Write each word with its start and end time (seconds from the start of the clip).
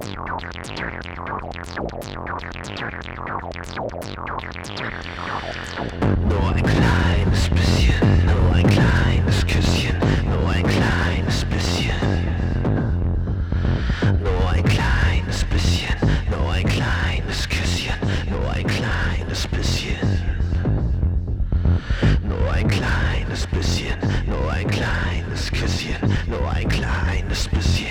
Nur 0.00 0.14
ein 6.54 6.62
kleines 6.62 7.48
bisschen, 7.48 8.26
nur 8.26 8.54
ein 8.54 8.66
kleines 8.68 9.44
Küsschen, 9.46 9.98
nur 10.30 10.50
ein 10.50 10.62
kleines 10.62 11.44
bisschen. 11.46 11.90
Nur 14.22 14.50
ein 14.52 14.62
kleines 14.64 15.44
bisschen, 15.44 15.96
nur 16.30 16.52
ein 16.52 16.64
kleines 16.64 17.48
Küsschen, 17.48 17.98
nur 18.30 18.52
ein 18.52 18.66
kleines 18.66 19.48
bisschen. 19.48 19.98
Nur 22.22 22.52
ein 22.52 22.68
kleines 22.68 23.46
bisschen, 23.48 23.98
nur 24.26 24.52
ein 24.52 24.66
kleines 24.68 25.50
Küsschen, 25.50 25.96
nur 26.28 26.50
ein 26.52 26.68
kleines 26.68 27.48
bisschen. 27.48 27.87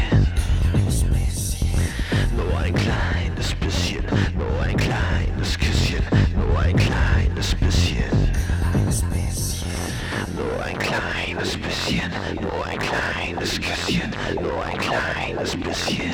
Kleines 11.38 11.58
bisschen, 11.58 12.12
nur 12.42 12.66
ein 12.66 12.80
kleines 12.80 13.62
Küsschen, 13.62 14.12
nur 14.42 14.66
ein 14.66 14.78
kleines 14.80 15.56
bisschen. 15.56 16.14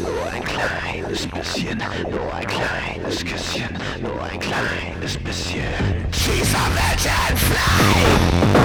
Nur 0.00 0.32
ein 0.32 0.44
kleines 0.44 1.26
bisschen, 1.26 1.82
nur 2.10 2.34
ein 2.34 2.46
kleines 2.46 3.24
Küsschen, 3.24 3.78
nur 4.00 4.22
ein 4.22 4.40
kleines 4.40 5.18
bisschen. 5.18 5.64
She's 6.12 6.54
a 6.54 6.70
virgin 6.70 7.36
flame! 7.36 8.64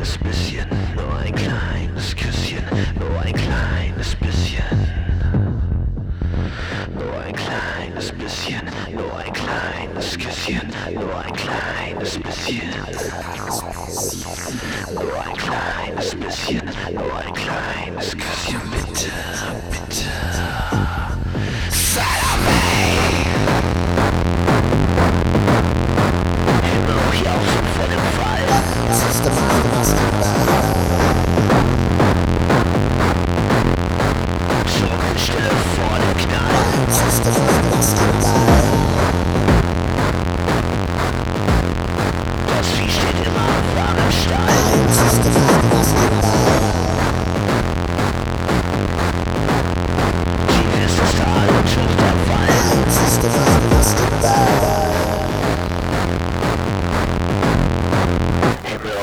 kleines 0.00 0.18
bisschen, 0.18 0.66
nur 0.96 1.18
ein 1.18 1.34
kleines 1.34 2.16
Küsschen, 2.16 2.64
nur 2.98 3.20
ein 3.20 3.34
kleines 3.34 4.14
bisschen. 4.14 4.64
Nur 6.94 7.20
ein 7.20 7.34
kleines 7.34 8.10
bisschen, 8.12 8.62
nur 8.94 9.18
ein 9.18 9.32
kleines 9.32 10.16
Küsschen, 10.18 10.72
nur 10.94 11.22
ein 11.22 11.32
kleines 11.34 12.18
bisschen. 12.18 12.70
Nur 14.94 15.22
ein 15.22 15.36
kleines 15.36 16.14
bisschen, 16.14 16.62
nur 16.94 17.18
ein 17.18 17.34
kleines 17.34 18.16
Küsschen, 18.16 18.60
bitte, 18.70 19.10
bitte. 19.70 20.39
Fall. 29.22 29.50
Totenstille 34.80 35.50
vor 35.76 35.98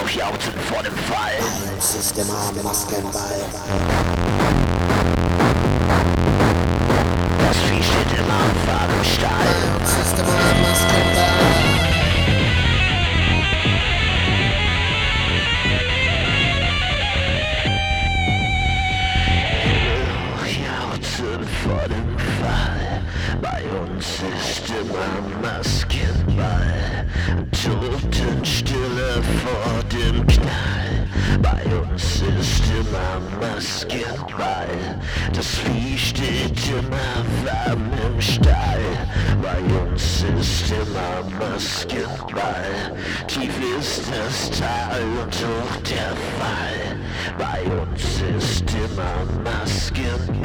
Himmel 0.08 0.24
hochjauchzend 0.24 0.62
vor 0.64 0.84
dem 0.84 0.96
Fall. 0.96 1.38
Das 7.38 7.58
Vieh 7.64 7.84
steht 7.84 8.20
immer 8.20 8.34
am 8.34 8.68
warmen 8.68 9.04
Stall. 9.04 9.32
Jauchzen 20.58 21.48
vor 21.64 21.84
dem 21.88 22.18
Fall. 22.42 23.02
Bei 23.42 23.62
uns 23.80 24.06
ist 24.06 24.70
immer 24.70 25.10
Maskenball. 25.42 27.06
Totenstille 27.52 29.22
vor 29.44 29.67
Knall. 30.28 31.08
Bei 31.42 31.64
uns 31.76 32.22
ist 32.22 32.64
immer 32.80 33.20
Maskenball. 33.40 35.00
Das 35.34 35.48
Vieh 35.48 35.98
steht 35.98 36.60
immer 36.70 37.26
warm 37.46 37.92
im 38.06 38.22
Stall. 38.22 38.80
Bei 39.42 39.60
uns 39.84 40.24
ist 40.40 40.72
immer 40.72 41.24
Maskenball. 41.38 42.96
Tief 43.28 43.54
ist 43.80 44.04
das 44.10 44.60
Tal 44.60 45.02
und 45.22 45.34
hoch 45.34 45.76
der 45.90 46.14
Fall. 46.38 46.98
Bei 47.38 47.62
uns 47.82 48.22
ist 48.38 48.66
immer 48.72 49.44
Maskenball. 49.44 50.37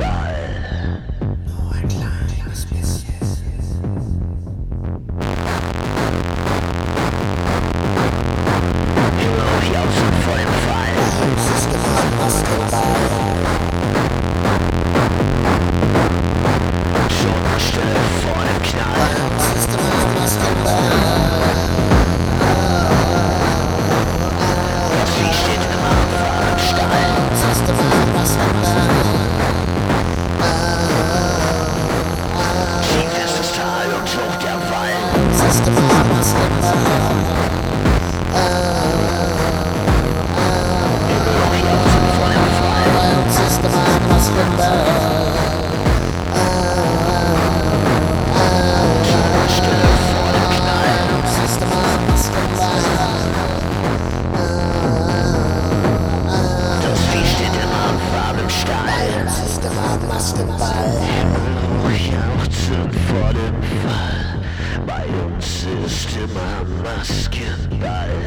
Hochjauchzend 61.83 62.95
vor 63.09 63.33
dem 63.33 63.59
Fall. 63.83 64.39
Bei 64.87 65.05
uns 65.25 65.67
ist 65.85 66.11
immer 66.17 66.63
Maskenball. 66.81 68.23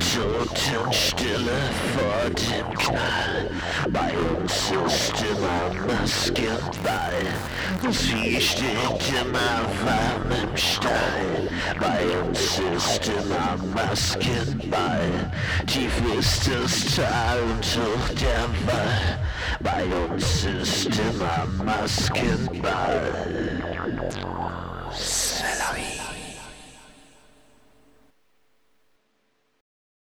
Totenstille 0.00 1.60
vor 1.94 2.22
dem 2.28 2.68
Knall. 2.76 3.50
Bei 3.90 4.12
uns 4.36 4.72
ist 4.84 5.14
immer 5.30 5.62
Maskenball. 5.86 7.22
Vieh 7.92 8.40
steht 8.40 9.04
immer 9.20 9.62
warm 9.84 10.28
im 10.42 10.56
Stall. 10.56 11.48
Bei 11.78 12.00
uns 12.26 12.60
ist 12.74 13.08
immer 13.08 13.56
Maskenball. 13.72 15.30
Tief 15.66 15.92
ist 16.18 16.48
das 16.48 16.96
Tal 16.96 17.38
und 17.42 17.64
hoch 17.64 18.08
der 18.20 18.48
Wall. 18.66 19.18
Bei 19.60 19.84
uns 20.10 20.44
ist 20.44 20.86
immer 20.86 21.46
Maskenball. 21.64 23.12